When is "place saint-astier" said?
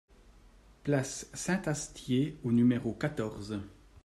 0.83-2.39